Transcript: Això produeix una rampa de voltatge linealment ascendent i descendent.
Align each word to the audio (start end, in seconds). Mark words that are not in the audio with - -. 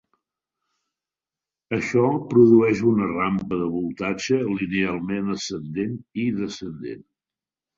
Això 1.77 2.05
produeix 2.31 2.81
una 2.93 3.11
rampa 3.11 3.59
de 3.61 3.67
voltatge 3.75 4.41
linealment 4.49 5.33
ascendent 5.37 5.97
i 6.25 6.25
descendent. 6.41 7.07